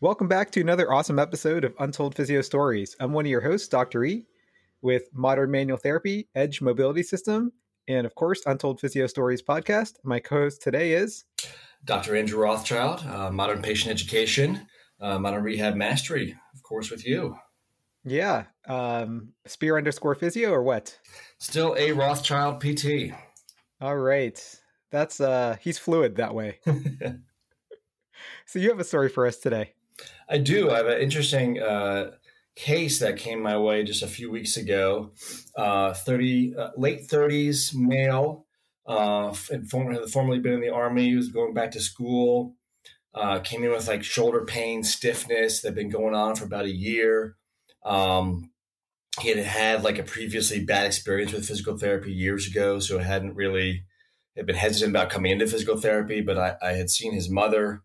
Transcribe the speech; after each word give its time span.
Welcome 0.00 0.28
back 0.28 0.52
to 0.52 0.60
another 0.60 0.92
awesome 0.92 1.18
episode 1.18 1.64
of 1.64 1.74
Untold 1.80 2.14
Physio 2.14 2.40
Stories. 2.40 2.94
I'm 3.00 3.12
one 3.12 3.26
of 3.26 3.30
your 3.32 3.40
hosts, 3.40 3.66
Dr. 3.66 4.04
E, 4.04 4.26
with 4.80 5.08
Modern 5.12 5.50
Manual 5.50 5.76
Therapy, 5.76 6.28
Edge 6.36 6.60
Mobility 6.60 7.02
System, 7.02 7.50
and 7.88 8.06
of 8.06 8.14
course, 8.14 8.40
Untold 8.46 8.80
Physio 8.80 9.08
Stories 9.08 9.42
podcast. 9.42 9.94
My 10.04 10.20
co 10.20 10.42
host 10.42 10.62
today 10.62 10.92
is 10.92 11.24
Dr. 11.84 12.14
Andrew 12.14 12.38
Rothschild, 12.40 13.04
uh, 13.08 13.32
Modern 13.32 13.60
Patient 13.60 13.90
Education, 13.90 14.68
uh, 15.00 15.18
Modern 15.18 15.42
Rehab 15.42 15.74
Mastery, 15.74 16.36
of 16.54 16.62
course, 16.62 16.92
with 16.92 17.04
you. 17.04 17.36
Yeah. 18.04 18.44
Um, 18.68 19.32
spear 19.46 19.78
underscore 19.78 20.14
physio 20.14 20.52
or 20.52 20.62
what? 20.62 20.96
Still 21.38 21.74
a 21.76 21.90
Rothschild 21.90 22.60
PT. 22.60 23.12
All 23.80 23.96
right. 23.96 24.40
That's 24.92 25.20
uh 25.20 25.56
he's 25.60 25.76
fluid 25.76 26.14
that 26.16 26.36
way. 26.36 26.60
so 28.46 28.60
you 28.60 28.68
have 28.68 28.78
a 28.78 28.84
story 28.84 29.08
for 29.08 29.26
us 29.26 29.38
today. 29.38 29.74
I 30.28 30.38
do. 30.38 30.70
I 30.70 30.78
have 30.78 30.86
an 30.86 31.00
interesting 31.00 31.60
uh, 31.60 32.12
case 32.54 32.98
that 32.98 33.16
came 33.16 33.42
my 33.42 33.56
way 33.58 33.84
just 33.84 34.02
a 34.02 34.06
few 34.08 34.30
weeks 34.30 34.56
ago. 34.56 35.12
Uh, 35.56 35.94
Thirty, 35.94 36.54
uh, 36.56 36.70
late 36.76 37.06
thirties, 37.06 37.72
male, 37.74 38.46
uh, 38.86 39.32
former, 39.70 39.92
had 39.92 40.10
formerly 40.10 40.40
been 40.40 40.54
in 40.54 40.60
the 40.60 40.68
army. 40.72 41.10
He 41.10 41.16
was 41.16 41.30
going 41.30 41.54
back 41.54 41.70
to 41.72 41.80
school. 41.80 42.56
Uh, 43.14 43.40
came 43.40 43.64
in 43.64 43.70
with 43.70 43.88
like 43.88 44.04
shoulder 44.04 44.44
pain, 44.44 44.84
stiffness 44.84 45.60
that 45.60 45.68
had 45.68 45.74
been 45.74 45.88
going 45.88 46.14
on 46.14 46.36
for 46.36 46.44
about 46.44 46.66
a 46.66 46.74
year. 46.74 47.36
Um, 47.84 48.50
he 49.20 49.30
had 49.30 49.38
had 49.38 49.82
like 49.82 49.98
a 49.98 50.04
previously 50.04 50.64
bad 50.64 50.86
experience 50.86 51.32
with 51.32 51.46
physical 51.46 51.76
therapy 51.76 52.12
years 52.12 52.46
ago, 52.46 52.78
so 52.78 52.98
hadn't 52.98 53.34
really 53.34 53.84
had 54.36 54.46
been 54.46 54.56
hesitant 54.56 54.90
about 54.90 55.10
coming 55.10 55.32
into 55.32 55.46
physical 55.46 55.76
therapy. 55.76 56.20
But 56.20 56.38
I, 56.38 56.56
I 56.62 56.72
had 56.72 56.90
seen 56.90 57.12
his 57.12 57.28
mother 57.28 57.82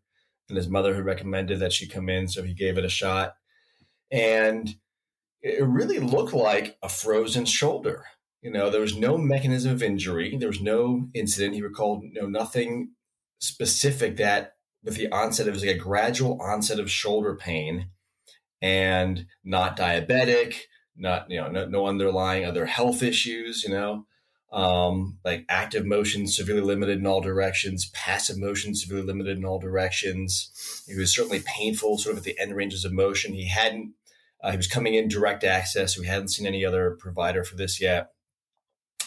and 0.50 0.58
his 0.58 0.68
mother 0.68 0.96
had 0.96 1.06
recommended 1.06 1.60
that 1.60 1.74
she 1.74 1.88
come 1.88 2.10
in, 2.10 2.28
so 2.28 2.44
he 2.44 2.54
gave 2.54 2.78
it 2.78 2.86
a 2.86 2.90
shot. 2.90 3.36
And 4.12 4.76
it 5.42 5.66
really 5.66 6.00
looked 6.00 6.34
like 6.34 6.78
a 6.82 6.90
frozen 6.90 7.46
shoulder. 7.46 8.06
You 8.42 8.52
know, 8.52 8.70
there 8.70 8.82
was 8.82 8.98
no 8.98 9.18
mechanism 9.18 9.72
of 9.72 9.84
injury. 9.84 10.38
There 10.38 10.50
was 10.50 10.62
no 10.62 11.08
incident. 11.14 11.56
He 11.56 11.62
recalled 11.62 12.04
you 12.04 12.22
know, 12.22 12.28
nothing 12.28 12.92
specific 13.40 14.18
that 14.18 14.54
with 14.84 14.96
the 14.96 15.10
onset, 15.12 15.48
it 15.48 15.54
was 15.54 15.64
like 15.64 15.76
a 15.76 15.80
gradual 15.80 16.42
onset 16.42 16.80
of 16.80 16.92
shoulder 16.92 17.36
pain 17.36 17.88
and 18.62 19.26
not 19.44 19.78
diabetic, 19.78 20.56
not, 20.96 21.30
you 21.30 21.40
know, 21.40 21.50
no, 21.50 21.66
no 21.66 21.88
underlying 21.88 22.46
other 22.46 22.66
health 22.66 23.02
issues, 23.02 23.64
you 23.64 23.70
know 23.70 24.06
um, 24.54 25.18
like 25.26 25.46
active 25.50 25.86
motion 25.86 26.28
severely 26.28 26.62
limited 26.62 27.00
in 27.00 27.08
all 27.08 27.22
directions, 27.22 27.90
passive 27.90 28.38
motion 28.38 28.76
severely 28.76 29.04
limited 29.04 29.38
in 29.38 29.46
all 29.46 29.60
directions. 29.60 30.84
He 30.88 30.96
was 30.96 31.14
certainly 31.14 31.42
painful, 31.44 31.98
sort 31.98 32.14
of 32.14 32.20
at 32.20 32.24
the 32.24 32.40
end 32.40 32.56
ranges 32.56 32.86
of 32.86 32.94
motion. 32.94 33.34
He 33.34 33.50
hadn't, 33.50 33.94
uh, 34.44 34.52
he 34.52 34.58
was 34.58 34.68
coming 34.68 34.94
in 34.94 35.08
direct 35.08 35.44
access. 35.44 35.98
We 35.98 36.06
hadn't 36.06 36.28
seen 36.28 36.46
any 36.46 36.64
other 36.64 36.98
provider 37.00 37.44
for 37.44 37.56
this 37.56 37.82
yet. 37.82 38.12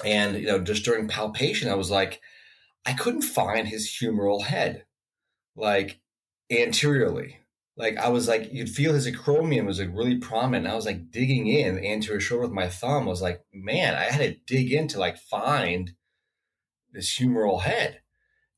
And, 0.05 0.37
you 0.37 0.47
know, 0.47 0.59
just 0.59 0.85
during 0.85 1.07
palpation, 1.07 1.71
I 1.71 1.75
was 1.75 1.91
like, 1.91 2.21
I 2.85 2.93
couldn't 2.93 3.23
find 3.23 3.69
his 3.69 3.89
humeral 3.89 4.43
head, 4.43 4.85
like 5.55 6.01
anteriorly 6.51 7.39
like 7.77 7.99
I 7.99 8.09
was 8.09 8.27
like, 8.27 8.53
you'd 8.53 8.71
feel 8.71 8.95
his 8.95 9.07
acromion 9.07 9.67
was 9.67 9.79
like 9.79 9.91
really 9.93 10.17
prominent. 10.17 10.67
I 10.67 10.75
was 10.75 10.87
like 10.87 11.11
digging 11.11 11.47
in 11.47 11.85
anterior 11.85 12.21
shoulder 12.21 12.45
with 12.45 12.53
my 12.53 12.69
thumb. 12.69 13.05
I 13.05 13.11
was 13.11 13.23
like, 13.23 13.45
man, 13.53 13.95
I 13.95 14.05
had 14.05 14.21
to 14.21 14.37
dig 14.47 14.73
in 14.73 14.89
to 14.89 14.99
like 14.99 15.19
find 15.19 15.93
this 16.93 17.19
humeral 17.19 17.63
head. 17.63 18.01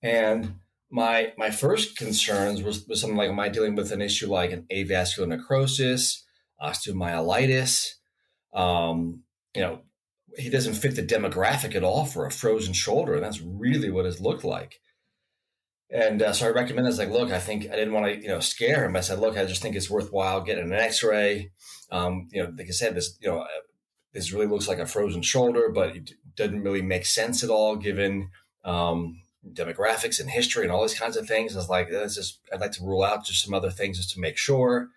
And 0.02 0.54
my 0.90 1.32
my 1.36 1.50
first 1.50 1.96
concerns 1.96 2.62
was, 2.62 2.86
was 2.86 3.00
something 3.00 3.16
like, 3.16 3.30
am 3.30 3.40
I 3.40 3.48
dealing 3.48 3.74
with 3.74 3.90
an 3.90 4.00
issue 4.00 4.28
like 4.28 4.52
an 4.52 4.66
avascular 4.72 5.26
necrosis, 5.26 6.24
osteomyelitis? 6.62 7.94
Um, 8.54 9.24
you 9.54 9.62
know, 9.62 9.80
he 10.36 10.48
doesn't 10.48 10.74
fit 10.74 10.94
the 10.94 11.02
demographic 11.02 11.74
at 11.74 11.82
all 11.82 12.04
for 12.04 12.24
a 12.24 12.30
frozen 12.30 12.72
shoulder. 12.72 13.14
And 13.14 13.24
that's 13.24 13.40
really 13.40 13.90
what 13.90 14.06
it 14.06 14.20
looked 14.20 14.44
like. 14.44 14.80
And 15.90 16.20
uh, 16.20 16.32
so 16.32 16.46
I 16.46 16.50
recommend. 16.50 16.86
I 16.86 16.90
was 16.90 16.98
like, 16.98 17.10
look, 17.10 17.30
I 17.30 17.38
think 17.38 17.64
I 17.64 17.76
didn't 17.76 17.94
want 17.94 18.06
to, 18.06 18.20
you 18.20 18.28
know, 18.28 18.40
scare 18.40 18.84
him. 18.84 18.96
I 18.96 19.00
said, 19.00 19.20
look, 19.20 19.38
I 19.38 19.46
just 19.46 19.62
think 19.62 19.74
it's 19.74 19.88
worthwhile 19.88 20.42
getting 20.42 20.64
an 20.64 20.72
X-ray. 20.72 21.50
Um, 21.90 22.28
you 22.30 22.42
know, 22.42 22.52
like 22.56 22.66
I 22.68 22.72
said, 22.72 22.94
this, 22.94 23.16
you 23.20 23.28
know, 23.28 23.38
uh, 23.40 23.46
this 24.12 24.32
really 24.32 24.46
looks 24.46 24.68
like 24.68 24.78
a 24.78 24.86
frozen 24.86 25.22
shoulder, 25.22 25.70
but 25.72 25.96
it 25.96 26.12
doesn't 26.36 26.62
really 26.62 26.82
make 26.82 27.06
sense 27.06 27.42
at 27.42 27.50
all 27.50 27.76
given 27.76 28.30
um, 28.64 29.22
demographics 29.50 30.20
and 30.20 30.28
history 30.28 30.64
and 30.64 30.72
all 30.72 30.82
these 30.82 30.98
kinds 30.98 31.16
of 31.16 31.26
things. 31.26 31.54
I 31.54 31.58
was 31.58 31.70
like, 31.70 31.90
that's 31.90 32.14
just, 32.14 32.40
I'd 32.52 32.60
like 32.60 32.72
to 32.72 32.84
rule 32.84 33.02
out 33.02 33.24
just 33.24 33.44
some 33.44 33.54
other 33.54 33.70
things 33.70 33.96
just 33.96 34.12
to 34.14 34.20
make 34.20 34.36
sure. 34.36 34.88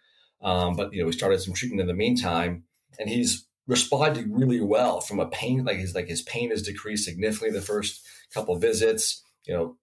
Um, 0.41 0.75
but 0.75 0.93
you 0.93 0.99
know, 0.99 1.05
we 1.05 1.13
started 1.13 1.41
some 1.41 1.53
treatment 1.53 1.81
in 1.81 1.87
the 1.87 1.93
meantime, 1.93 2.63
and 2.99 3.09
he's 3.09 3.45
responded 3.67 4.25
really 4.29 4.59
well 4.59 4.99
from 4.99 5.19
a 5.19 5.27
pain. 5.27 5.63
Like 5.63 5.77
his 5.77 5.93
like 5.93 6.07
his 6.07 6.23
pain 6.23 6.49
has 6.49 6.63
decreased 6.63 7.05
significantly 7.05 7.57
the 7.57 7.65
first 7.65 8.01
couple 8.33 8.57
visits. 8.57 9.23
You 9.45 9.53
know, 9.53 9.77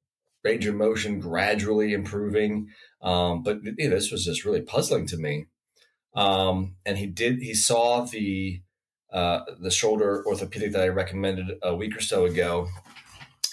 range 0.44 0.66
of 0.66 0.74
motion 0.74 1.20
gradually 1.20 1.92
improving. 1.92 2.68
Um, 3.02 3.42
but 3.42 3.58
you 3.64 3.88
know, 3.88 3.94
this 3.94 4.10
was 4.10 4.24
just 4.24 4.44
really 4.44 4.62
puzzling 4.62 5.06
to 5.08 5.16
me. 5.16 5.46
Um, 6.14 6.76
and 6.84 6.98
he 6.98 7.06
did 7.06 7.40
he 7.40 7.54
saw 7.54 8.04
the 8.04 8.62
uh, 9.12 9.40
the 9.60 9.70
shoulder 9.70 10.24
orthopedic 10.26 10.72
that 10.72 10.82
I 10.82 10.88
recommended 10.88 11.58
a 11.62 11.74
week 11.74 11.96
or 11.96 12.00
so 12.00 12.24
ago, 12.24 12.68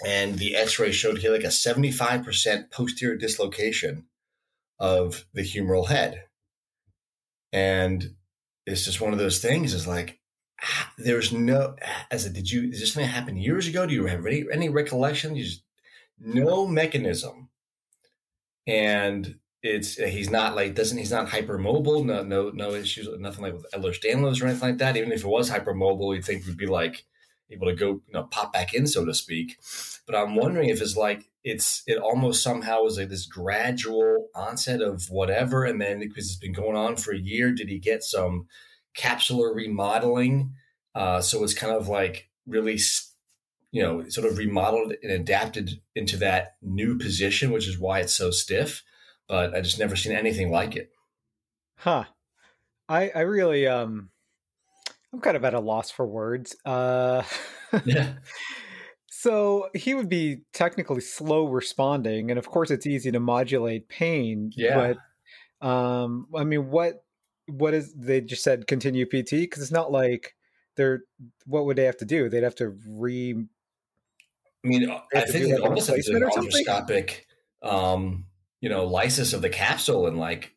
and 0.05 0.37
the 0.37 0.55
X-ray 0.55 0.91
showed 0.91 1.19
he 1.19 1.29
like 1.29 1.43
a 1.43 1.51
seventy 1.51 1.91
five 1.91 2.23
percent 2.23 2.71
posterior 2.71 3.17
dislocation 3.17 4.07
of 4.79 5.25
the 5.33 5.43
humeral 5.43 5.87
head, 5.87 6.23
and 7.53 8.15
it's 8.65 8.85
just 8.85 9.01
one 9.01 9.13
of 9.13 9.19
those 9.19 9.39
things. 9.39 9.73
Is 9.73 9.87
like 9.87 10.19
there's 10.97 11.31
no. 11.31 11.75
as 12.09 12.23
said, 12.23 12.33
did 12.33 12.49
you? 12.49 12.69
Is 12.69 12.79
this 12.79 12.93
something 12.93 13.07
that 13.07 13.15
happened 13.15 13.41
years 13.41 13.67
ago? 13.67 13.85
Do 13.85 13.93
you 13.93 14.05
have 14.05 14.25
any 14.25 14.45
any 14.51 14.69
recollection? 14.69 15.35
You 15.35 15.43
just 15.43 15.61
no 16.19 16.67
mechanism, 16.67 17.49
and 18.67 19.39
it's 19.61 19.95
he's 19.95 20.29
not 20.29 20.55
like 20.55 20.75
doesn't 20.75 20.97
he's 20.97 21.11
not 21.11 21.27
hypermobile. 21.27 22.05
No 22.05 22.23
no 22.23 22.49
no 22.51 22.73
issues. 22.73 23.07
Nothing 23.19 23.43
like 23.43 23.53
with 23.53 23.65
Ehlers-Danlos 23.73 24.41
or 24.41 24.47
anything 24.47 24.69
like 24.69 24.77
that. 24.77 24.97
Even 24.97 25.11
if 25.11 25.23
it 25.23 25.27
was 25.27 25.49
hypermobile, 25.49 26.15
you'd 26.15 26.25
think 26.25 26.45
we'd 26.45 26.57
be 26.57 26.67
like 26.67 27.05
able 27.51 27.67
to 27.67 27.75
go 27.75 28.01
you 28.07 28.13
know 28.13 28.23
pop 28.23 28.53
back 28.53 28.73
in 28.73 28.87
so 28.87 29.05
to 29.05 29.13
speak. 29.13 29.57
But 30.05 30.15
I'm 30.15 30.35
wondering 30.35 30.69
if 30.69 30.81
it's 30.81 30.95
like 30.95 31.29
it's 31.43 31.83
it 31.87 31.97
almost 31.97 32.43
somehow 32.43 32.81
was 32.81 32.97
like 32.97 33.09
this 33.09 33.25
gradual 33.25 34.29
onset 34.35 34.81
of 34.81 35.09
whatever, 35.09 35.63
and 35.65 35.79
then 35.81 35.99
because 35.99 36.25
it's 36.25 36.37
been 36.37 36.53
going 36.53 36.75
on 36.75 36.95
for 36.95 37.13
a 37.13 37.19
year, 37.19 37.51
did 37.51 37.69
he 37.69 37.79
get 37.79 38.03
some 38.03 38.47
capsular 38.97 39.53
remodeling? 39.53 40.53
Uh, 40.95 41.21
so 41.21 41.43
it's 41.43 41.53
kind 41.53 41.73
of 41.73 41.87
like 41.87 42.29
really, 42.47 42.79
you 43.75 43.81
know, 43.81 44.07
sort 44.07 44.25
of 44.25 44.37
remodeled 44.37 44.93
and 45.03 45.11
adapted 45.11 45.81
into 45.95 46.15
that 46.15 46.55
new 46.61 46.97
position, 46.97 47.51
which 47.51 47.67
is 47.67 47.77
why 47.77 47.99
it's 47.99 48.13
so 48.13 48.31
stiff. 48.31 48.83
But 49.27 49.53
I 49.53 49.59
just 49.59 49.79
never 49.79 49.97
seen 49.97 50.13
anything 50.13 50.49
like 50.49 50.77
it. 50.77 50.91
Huh. 51.79 52.05
I 52.87 53.11
I 53.13 53.21
really 53.21 53.67
um 53.67 54.11
I'm 55.11 55.19
kind 55.19 55.35
of 55.35 55.43
at 55.43 55.53
a 55.53 55.59
loss 55.59 55.91
for 55.91 56.07
words. 56.07 56.55
Uh 56.63 57.23
Yeah. 57.83 58.13
So 59.09 59.69
he 59.73 59.95
would 59.95 60.07
be 60.07 60.41
technically 60.53 61.01
slow 61.01 61.47
responding, 61.47 62.29
and 62.29 62.37
of 62.37 62.47
course, 62.47 62.69
it's 62.69 62.85
easy 62.85 63.11
to 63.11 63.19
modulate 63.19 63.89
pain. 63.89 64.51
Yeah. 64.55 64.93
But 65.61 65.67
um, 65.67 66.27
I 66.35 66.43
mean, 66.43 66.69
what 66.69 67.03
what 67.47 67.73
is 67.73 67.91
they 67.95 68.21
just 68.21 68.43
said 68.43 68.67
continue 68.67 69.07
PT 69.07 69.31
because 69.31 69.63
it's 69.63 69.71
not 69.71 69.91
like 69.91 70.35
they're 70.77 71.05
what 71.47 71.65
would 71.65 71.75
they 71.75 71.85
have 71.85 71.97
to 71.97 72.05
do? 72.05 72.29
They'd 72.29 72.43
have 72.43 72.53
to 72.55 72.77
re. 72.87 73.47
I 74.65 74.67
mean, 74.67 74.89
I 75.13 75.21
think 75.21 75.45
do, 75.45 75.51
it's 75.51 75.59
like, 75.59 75.59
a 75.59 75.63
almost 75.63 75.89
like 75.89 76.01
an 76.07 76.21
arthroscopic, 76.23 77.21
um, 77.61 78.25
you 78.61 78.69
know, 78.69 78.85
lysis 78.85 79.33
of 79.33 79.41
the 79.41 79.49
capsule 79.49 80.07
and 80.07 80.17
like, 80.17 80.55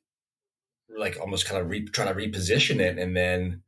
like 0.97 1.19
almost 1.21 1.47
kind 1.47 1.61
of 1.61 1.69
re- 1.69 1.85
trying 1.85 2.09
to 2.09 2.15
reposition 2.15 2.81
it 2.81 2.99
and 2.99 3.17
then, 3.17 3.63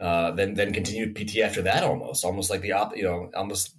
uh, 0.00 0.32
then 0.32 0.54
then 0.54 0.72
continue 0.74 1.12
PT 1.14 1.38
after 1.38 1.62
that. 1.62 1.82
Almost, 1.82 2.24
almost 2.24 2.50
like 2.50 2.60
the 2.60 2.72
op, 2.72 2.96
you 2.96 3.02
know, 3.04 3.30
almost 3.34 3.74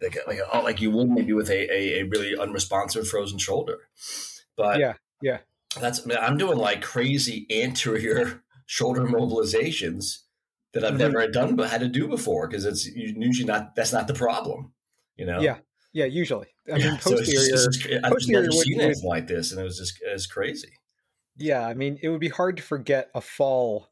like 0.00 0.16
like 0.28 0.38
oh, 0.52 0.60
like 0.60 0.80
you 0.80 0.90
would 0.92 1.08
maybe 1.10 1.32
with 1.32 1.50
a, 1.50 1.72
a 1.72 2.00
a 2.00 2.02
really 2.04 2.36
unresponsive 2.38 3.08
frozen 3.08 3.38
shoulder. 3.38 3.78
But 4.56 4.78
Yeah, 4.78 4.94
yeah. 5.20 5.38
that's 5.80 6.02
I 6.04 6.06
mean, 6.06 6.18
I'm 6.18 6.38
doing 6.38 6.58
like 6.58 6.82
crazy 6.82 7.46
anterior 7.50 8.42
shoulder 8.66 9.02
mobilizations 9.06 10.20
that 10.72 10.84
I've 10.84 10.94
Mhm. 10.94 10.98
never 10.98 11.26
done 11.28 11.56
but 11.56 11.70
had 11.70 11.80
to 11.80 11.88
do 11.88 12.06
before 12.08 12.46
because 12.46 12.64
it's 12.64 12.86
usually 12.86 13.46
not 13.46 13.74
that's 13.74 13.92
not 13.92 14.06
the 14.06 14.14
problem, 14.14 14.72
you 15.16 15.26
know. 15.26 15.40
Yeah, 15.40 15.58
Yeah, 15.92 16.04
usually. 16.04 16.48
I 16.70 16.76
Yeah, 16.76 16.90
mean, 16.90 17.00
so 17.00 17.12
it's 17.16 17.30
just- 17.30 17.50
posterior. 17.50 17.54
it's 17.68 17.76
just- 17.78 18.04
I've 18.04 18.12
posterior 18.12 18.42
never 18.42 18.54
would- 18.56 18.64
seen 18.66 18.76
would- 18.76 18.84
anything 18.84 19.08
like 19.08 19.26
this, 19.28 19.50
and 19.50 19.60
it 19.60 19.64
was 19.64 19.78
just 19.78 20.02
as 20.02 20.26
crazy. 20.26 20.72
Yeah, 21.36 21.66
I 21.66 21.74
mean, 21.74 21.98
it 22.02 22.08
would 22.10 22.20
be 22.20 22.28
hard 22.28 22.56
to 22.58 22.62
forget 22.62 23.10
a 23.14 23.20
fall 23.20 23.88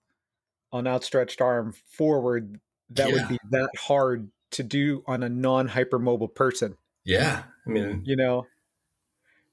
on 0.72 0.86
outstretched 0.86 1.40
arm 1.40 1.72
forward 1.72 2.60
that 2.90 3.08
Yeah. 3.08 3.14
would 3.14 3.28
be 3.28 3.38
that 3.50 3.70
hard 3.78 4.30
to 4.52 4.62
do 4.62 5.02
on 5.06 5.22
a 5.22 5.28
non-hypermobile 5.28 6.34
person, 6.34 6.76
Yeah, 7.04 7.44
I 7.66 7.70
mean, 7.70 8.02
you 8.04 8.16
know. 8.16 8.46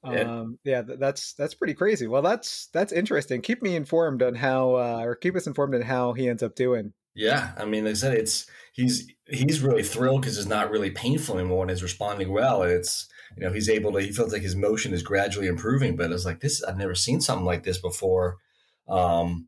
Yeah. 0.03 0.39
Um, 0.39 0.59
yeah, 0.63 0.81
that's 0.81 1.33
that's 1.33 1.53
pretty 1.53 1.73
crazy. 1.75 2.07
Well, 2.07 2.21
that's 2.23 2.67
that's 2.73 2.91
interesting. 2.91 3.41
Keep 3.41 3.61
me 3.61 3.75
informed 3.75 4.23
on 4.23 4.33
how, 4.35 4.75
uh, 4.75 5.01
or 5.03 5.15
keep 5.15 5.35
us 5.35 5.45
informed 5.47 5.75
on 5.75 5.81
how 5.83 6.13
he 6.13 6.27
ends 6.27 6.41
up 6.43 6.55
doing. 6.55 6.93
Yeah. 7.13 7.51
I 7.57 7.65
mean, 7.65 7.85
like 7.85 7.91
I 7.91 7.95
said, 7.95 8.13
it's 8.13 8.45
he's 8.73 9.07
he's 9.27 9.61
really 9.61 9.83
thrilled 9.83 10.21
because 10.21 10.37
it's 10.37 10.47
not 10.47 10.71
really 10.71 10.91
painful 10.91 11.37
anymore 11.37 11.63
and 11.63 11.71
is 11.71 11.83
responding 11.83 12.31
well. 12.31 12.63
And 12.63 12.71
it's 12.71 13.07
you 13.37 13.45
know 13.45 13.53
he's 13.53 13.69
able 13.69 13.91
to 13.93 14.01
he 14.01 14.11
feels 14.11 14.33
like 14.33 14.41
his 14.41 14.55
motion 14.55 14.93
is 14.93 15.03
gradually 15.03 15.47
improving. 15.47 15.95
But 15.95 16.11
it's 16.11 16.25
like 16.25 16.39
this 16.39 16.63
I've 16.63 16.77
never 16.77 16.95
seen 16.95 17.21
something 17.21 17.45
like 17.45 17.63
this 17.63 17.79
before. 17.79 18.37
Um, 18.87 19.47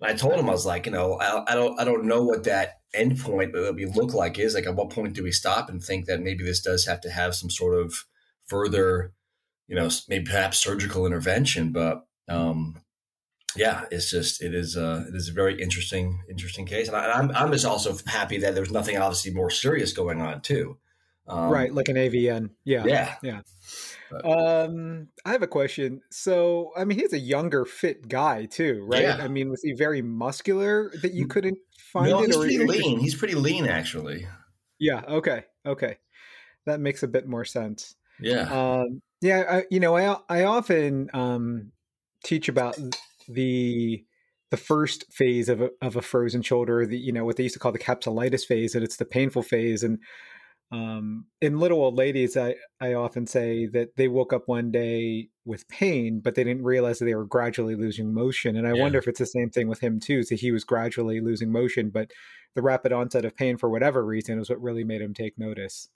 and 0.00 0.10
I 0.10 0.14
told 0.14 0.34
him 0.34 0.48
I 0.48 0.52
was 0.52 0.66
like, 0.66 0.86
you 0.86 0.92
know, 0.92 1.14
I, 1.20 1.52
I 1.52 1.54
don't 1.54 1.78
I 1.80 1.84
don't 1.84 2.04
know 2.04 2.22
what 2.22 2.44
that 2.44 2.80
endpoint 2.94 3.52
that 3.52 3.74
we 3.74 3.86
look 3.86 4.14
like 4.14 4.38
is. 4.38 4.54
Like, 4.54 4.66
at 4.66 4.76
what 4.76 4.90
point 4.90 5.14
do 5.14 5.22
we 5.22 5.32
stop 5.32 5.68
and 5.68 5.82
think 5.82 6.06
that 6.06 6.20
maybe 6.20 6.44
this 6.44 6.60
does 6.60 6.86
have 6.86 7.00
to 7.02 7.10
have 7.10 7.34
some 7.34 7.50
sort 7.50 7.74
of 7.74 8.04
further, 8.46 9.12
you 9.66 9.76
know, 9.76 9.88
maybe 10.08 10.24
perhaps 10.24 10.58
surgical 10.58 11.06
intervention? 11.06 11.72
But 11.72 12.04
um, 12.28 12.80
yeah, 13.58 13.84
it's 13.90 14.10
just 14.10 14.42
it 14.42 14.54
is 14.54 14.76
uh, 14.76 15.04
it 15.08 15.14
is 15.14 15.28
a 15.28 15.32
very 15.32 15.60
interesting 15.60 16.20
interesting 16.30 16.64
case, 16.66 16.88
and 16.88 16.96
I, 16.96 17.12
I'm 17.12 17.30
I'm 17.32 17.52
just 17.52 17.64
also 17.64 17.96
happy 18.06 18.38
that 18.38 18.54
there's 18.54 18.70
nothing 18.70 18.96
obviously 18.96 19.32
more 19.32 19.50
serious 19.50 19.92
going 19.92 20.20
on 20.20 20.40
too. 20.40 20.78
Um, 21.26 21.50
right, 21.50 21.72
like 21.72 21.88
an 21.88 21.96
AVN. 21.96 22.50
Yeah. 22.64 23.16
Yeah. 23.22 23.42
Um, 24.24 25.08
I 25.24 25.32
have 25.32 25.42
a 25.42 25.46
question. 25.46 26.00
So, 26.10 26.72
I 26.76 26.84
mean, 26.84 26.98
he's 26.98 27.12
a 27.12 27.18
younger, 27.18 27.66
fit 27.66 28.08
guy 28.08 28.46
too, 28.46 28.84
right? 28.86 29.02
Yeah. 29.02 29.18
I 29.20 29.28
mean, 29.28 29.50
was 29.50 29.60
he 29.62 29.72
very 29.72 30.00
muscular 30.00 30.90
that 31.02 31.12
you 31.12 31.26
couldn't 31.26 31.58
find 31.92 32.10
No, 32.10 32.22
it? 32.22 32.28
he's 32.28 32.36
or 32.36 32.40
pretty 32.40 32.58
lean. 32.58 32.98
He's 32.98 33.14
pretty 33.14 33.34
lean 33.34 33.66
actually. 33.66 34.26
Yeah. 34.78 35.02
Okay. 35.06 35.44
Okay. 35.66 35.98
That 36.64 36.80
makes 36.80 37.02
a 37.02 37.08
bit 37.08 37.28
more 37.28 37.44
sense. 37.44 37.94
Yeah. 38.20 38.48
Um, 38.50 39.02
yeah. 39.20 39.44
I, 39.50 39.64
you 39.70 39.80
know, 39.80 39.96
I 39.96 40.16
I 40.28 40.44
often 40.44 41.10
um, 41.12 41.72
teach 42.24 42.48
about 42.48 42.78
the 43.28 44.04
the 44.50 44.56
first 44.56 45.04
phase 45.12 45.48
of 45.50 45.60
a, 45.60 45.70
of 45.82 45.96
a 45.96 46.02
frozen 46.02 46.42
shoulder. 46.42 46.86
The 46.86 46.98
you 46.98 47.12
know 47.12 47.24
what 47.24 47.36
they 47.36 47.44
used 47.44 47.54
to 47.54 47.58
call 47.60 47.72
the 47.72 47.78
capsulitis 47.78 48.46
phase, 48.46 48.74
and 48.74 48.84
it's 48.84 48.96
the 48.96 49.04
painful 49.04 49.42
phase. 49.42 49.82
And 49.82 49.98
um, 50.70 51.26
in 51.40 51.58
little 51.58 51.80
old 51.82 51.96
ladies, 51.96 52.36
I 52.36 52.56
I 52.80 52.94
often 52.94 53.26
say 53.26 53.66
that 53.68 53.96
they 53.96 54.08
woke 54.08 54.32
up 54.32 54.48
one 54.48 54.70
day 54.70 55.28
with 55.46 55.68
pain, 55.68 56.20
but 56.20 56.34
they 56.34 56.44
didn't 56.44 56.64
realize 56.64 56.98
that 56.98 57.06
they 57.06 57.14
were 57.14 57.24
gradually 57.26 57.74
losing 57.74 58.12
motion. 58.12 58.56
And 58.56 58.66
I 58.68 58.74
Yeah. 58.74 58.82
wonder 58.82 58.98
if 58.98 59.08
it's 59.08 59.18
the 59.20 59.26
same 59.26 59.50
thing 59.50 59.68
with 59.68 59.80
him 59.80 59.98
too. 60.00 60.22
So 60.24 60.36
he 60.36 60.52
was 60.52 60.64
gradually 60.64 61.20
losing 61.20 61.50
motion, 61.52 61.90
but 61.90 62.10
the 62.54 62.62
rapid 62.62 62.92
onset 62.92 63.24
of 63.24 63.36
pain, 63.36 63.56
for 63.56 63.70
whatever 63.70 64.04
reason, 64.04 64.38
was 64.38 64.50
what 64.50 64.60
really 64.62 64.84
made 64.84 65.00
him 65.02 65.14
take 65.14 65.38
notice. 65.38 65.88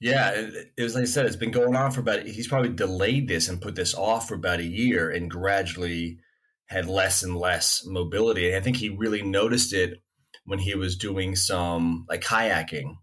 Yeah, 0.00 0.30
it, 0.30 0.72
it 0.76 0.82
was 0.82 0.94
like 0.94 1.02
I 1.02 1.06
said, 1.06 1.26
it's 1.26 1.36
been 1.36 1.50
going 1.50 1.74
on 1.76 1.90
for 1.90 2.00
about. 2.00 2.22
He's 2.26 2.48
probably 2.48 2.70
delayed 2.72 3.28
this 3.28 3.48
and 3.48 3.60
put 3.60 3.74
this 3.74 3.94
off 3.94 4.28
for 4.28 4.34
about 4.34 4.60
a 4.60 4.64
year, 4.64 5.10
and 5.10 5.30
gradually 5.30 6.18
had 6.66 6.86
less 6.86 7.22
and 7.22 7.36
less 7.36 7.84
mobility. 7.86 8.48
And 8.48 8.56
I 8.56 8.60
think 8.60 8.76
he 8.76 8.88
really 8.88 9.22
noticed 9.22 9.72
it 9.72 10.02
when 10.44 10.58
he 10.58 10.74
was 10.74 10.96
doing 10.96 11.36
some 11.36 12.06
like 12.08 12.22
kayaking, 12.22 12.96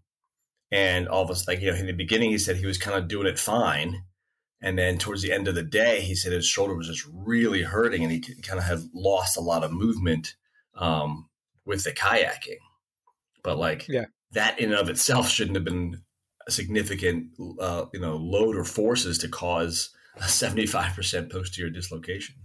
and 0.70 1.08
all 1.08 1.22
of 1.22 1.30
us 1.30 1.46
like 1.46 1.60
you 1.60 1.70
know 1.70 1.76
in 1.76 1.86
the 1.86 1.92
beginning 1.92 2.30
he 2.30 2.38
said 2.38 2.56
he 2.56 2.66
was 2.66 2.78
kind 2.78 2.96
of 2.96 3.08
doing 3.08 3.26
it 3.26 3.38
fine, 3.38 4.04
and 4.62 4.78
then 4.78 4.98
towards 4.98 5.22
the 5.22 5.32
end 5.32 5.48
of 5.48 5.54
the 5.54 5.62
day 5.62 6.00
he 6.00 6.14
said 6.14 6.32
his 6.32 6.46
shoulder 6.46 6.74
was 6.74 6.88
just 6.88 7.06
really 7.12 7.62
hurting, 7.62 8.02
and 8.02 8.12
he 8.12 8.20
kind 8.42 8.58
of 8.58 8.64
had 8.64 8.80
lost 8.94 9.36
a 9.36 9.40
lot 9.42 9.64
of 9.64 9.72
movement 9.72 10.34
um, 10.76 11.28
with 11.64 11.84
the 11.84 11.92
kayaking. 11.92 12.58
But 13.42 13.58
like 13.58 13.86
Yeah. 13.88 14.06
that 14.32 14.58
in 14.58 14.70
and 14.72 14.80
of 14.80 14.88
itself 14.88 15.28
shouldn't 15.28 15.56
have 15.56 15.64
been 15.64 16.02
a 16.46 16.50
significant 16.50 17.28
uh, 17.60 17.86
you 17.92 18.00
know 18.00 18.16
load 18.16 18.56
or 18.56 18.64
forces 18.64 19.18
to 19.18 19.28
cause 19.28 19.90
a 20.16 20.24
75% 20.24 21.30
posterior 21.32 21.70
dislocation 21.70 22.36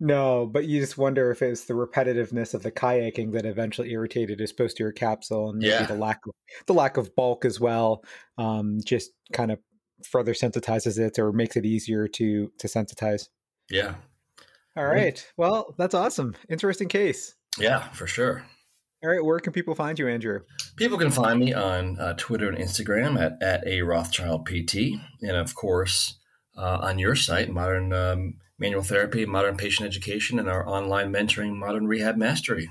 No, 0.00 0.46
but 0.46 0.64
you 0.66 0.80
just 0.80 0.98
wonder 0.98 1.30
if 1.30 1.40
it's 1.42 1.64
the 1.64 1.74
repetitiveness 1.74 2.52
of 2.54 2.62
the 2.62 2.72
kayaking 2.72 3.32
that 3.32 3.46
eventually 3.46 3.90
irritated 3.92 4.40
his 4.40 4.52
posterior 4.52 4.92
capsule, 4.92 5.50
and 5.50 5.58
maybe 5.60 5.70
Yeah. 5.70 5.86
the 5.86 5.94
lack 5.94 6.20
of 6.26 6.32
the 6.66 6.74
lack 6.74 6.96
of 6.96 7.14
bulk 7.14 7.44
as 7.44 7.60
well, 7.60 8.04
um, 8.36 8.78
just 8.84 9.12
kind 9.32 9.50
of 9.52 9.58
further 10.04 10.32
sensitizes 10.34 10.98
it 10.98 11.18
or 11.18 11.32
makes 11.32 11.56
it 11.56 11.64
easier 11.64 12.08
to 12.08 12.50
to 12.58 12.66
sensitize. 12.66 13.28
yeah 13.70 13.94
All 14.76 14.84
right, 14.86 15.24
well, 15.36 15.74
that's 15.78 15.94
awesome, 15.94 16.34
interesting 16.48 16.88
case. 16.88 17.34
yeah 17.58 17.88
for 17.92 18.06
sure 18.08 18.44
All 19.04 19.10
right, 19.10 19.24
where 19.24 19.38
can 19.38 19.52
people 19.52 19.74
find 19.76 19.98
you, 19.98 20.08
Andrew? 20.08 20.40
people 20.76 20.98
can 20.98 21.10
find 21.12 21.38
me 21.38 21.54
on 21.54 21.98
uh, 22.00 22.14
twitter 22.18 22.48
and 22.48 22.58
instagram 22.58 23.16
at, 23.18 23.40
at 23.40 23.64
a 23.66 23.82
rothschild 23.82 24.44
pt 24.44 24.74
and 25.22 25.36
of 25.36 25.54
course 25.54 26.18
uh, 26.58 26.78
on 26.82 26.98
your 26.98 27.14
site 27.14 27.48
modern 27.50 27.92
um, 27.92 28.34
manual 28.58 28.82
therapy 28.82 29.26
modern 29.26 29.56
patient 29.56 29.86
education 29.86 30.38
and 30.38 30.48
our 30.48 30.68
online 30.68 31.12
mentoring 31.12 31.54
modern 31.54 31.86
rehab 31.86 32.16
mastery 32.16 32.70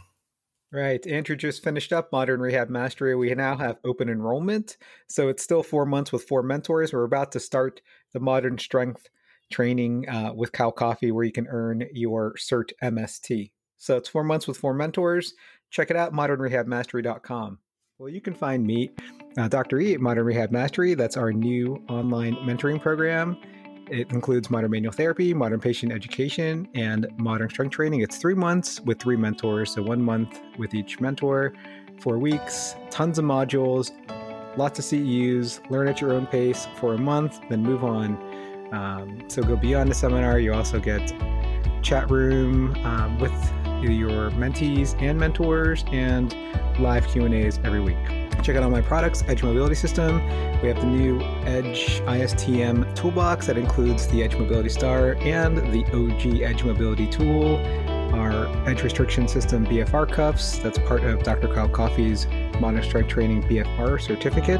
Right. 0.73 1.05
Andrew 1.05 1.35
just 1.35 1.63
finished 1.63 1.93
up 1.93 2.11
Modern 2.11 2.39
Rehab 2.39 2.67
Mastery. 2.67 3.15
We 3.15 3.31
now 3.35 3.55
have 3.55 3.77
open 3.83 4.09
enrollment. 4.09 4.77
So 5.07 5.29
it's 5.29 5.43
still 5.43 5.61
four 5.61 5.85
months 5.85 6.11
with 6.11 6.23
four 6.23 6.41
mentors. 6.41 6.91
We're 6.91 7.03
about 7.03 7.31
to 7.33 7.39
start 7.39 7.79
the 8.11 8.19
Modern 8.19 8.57
Strength 8.57 9.07
training 9.51 10.09
uh, 10.09 10.33
with 10.33 10.51
Cal 10.51 10.71
Coffey, 10.71 11.11
where 11.11 11.25
you 11.25 11.31
can 11.31 11.47
earn 11.47 11.87
your 11.93 12.33
CERT 12.39 12.71
MST. 12.81 13.51
So 13.77 13.97
it's 13.97 14.09
four 14.09 14.23
months 14.23 14.47
with 14.47 14.57
four 14.57 14.73
mentors. 14.73 15.35
Check 15.69 15.91
it 15.91 15.95
out, 15.95 16.11
modernrehabmastery.com. 16.11 17.59
Well, 17.99 18.09
you 18.09 18.21
can 18.21 18.33
find 18.33 18.65
me, 18.65 18.89
uh, 19.37 19.49
Dr. 19.49 19.79
E, 19.79 19.93
at 19.93 20.01
Modern 20.01 20.25
Rehab 20.25 20.49
Mastery. 20.49 20.95
That's 20.95 21.17
our 21.17 21.31
new 21.31 21.83
online 21.87 22.35
mentoring 22.37 22.81
program. 22.81 23.37
It 23.89 24.11
includes 24.11 24.49
modern 24.49 24.71
manual 24.71 24.93
therapy, 24.93 25.33
modern 25.33 25.59
patient 25.59 25.91
education, 25.91 26.67
and 26.73 27.07
modern 27.17 27.49
strength 27.49 27.73
training. 27.73 28.01
It's 28.01 28.17
three 28.17 28.33
months 28.33 28.79
with 28.81 28.99
three 28.99 29.17
mentors, 29.17 29.73
so 29.73 29.83
one 29.83 30.01
month 30.01 30.41
with 30.57 30.73
each 30.73 30.99
mentor. 30.99 31.53
four 31.99 32.17
weeks, 32.17 32.75
tons 32.89 33.19
of 33.19 33.25
modules, 33.25 33.91
lots 34.57 34.79
of 34.79 34.85
CEUs, 34.85 35.61
learn 35.69 35.87
at 35.87 36.01
your 36.01 36.11
own 36.11 36.25
pace 36.25 36.67
for 36.75 36.93
a 36.95 36.97
month, 36.97 37.39
then 37.49 37.61
move 37.61 37.83
on. 37.83 38.17
Um, 38.73 39.23
so 39.27 39.41
go 39.43 39.55
beyond 39.55 39.89
the 39.89 39.95
seminar. 39.95 40.39
You 40.39 40.53
also 40.53 40.79
get 40.79 41.13
chat 41.81 42.09
room 42.09 42.73
um, 42.85 43.19
with 43.19 43.31
your 43.83 44.31
mentees 44.31 44.99
and 45.01 45.19
mentors 45.19 45.83
and 45.91 46.33
live 46.79 47.07
Q&As 47.07 47.59
every 47.63 47.81
week. 47.81 48.22
Check 48.43 48.57
out 48.57 48.63
all 48.63 48.69
my 48.69 48.81
products, 48.81 49.23
Edge 49.29 49.41
Mobility 49.41 49.73
System. 49.73 50.17
We 50.61 50.67
have 50.67 50.77
the 50.81 50.85
new 50.85 51.21
Edge 51.45 52.01
ISTM 52.01 52.93
toolbox 52.93 53.47
that 53.47 53.57
includes 53.57 54.05
the 54.07 54.21
Edge 54.21 54.35
Mobility 54.35 54.67
Star 54.67 55.13
and 55.21 55.59
the 55.71 55.85
OG 55.93 56.41
Edge 56.41 56.65
Mobility 56.65 57.07
tool, 57.07 57.55
our 58.13 58.47
Edge 58.67 58.83
Restriction 58.83 59.29
System 59.29 59.65
BFR 59.65 60.11
cuffs. 60.11 60.57
That's 60.57 60.77
part 60.77 61.05
of 61.05 61.23
Dr. 61.23 61.47
Kyle 61.53 61.69
Coffey's 61.69 62.27
Modern 62.59 62.83
Strength 62.83 63.07
Training 63.07 63.43
BFR 63.43 64.01
certificate. 64.01 64.59